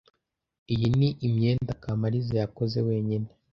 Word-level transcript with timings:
Iyi 0.73 0.87
ni 0.97 1.09
imyenda 1.27 1.71
Kamariza 1.83 2.33
yakoze 2.43 2.77
wenyine. 2.87 3.27